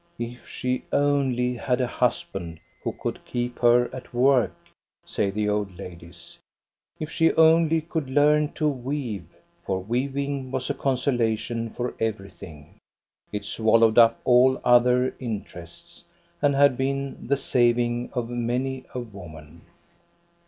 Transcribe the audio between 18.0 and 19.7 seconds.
of many a woman.